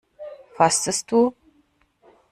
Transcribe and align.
Fastest 0.57 1.11
du? 1.11 1.35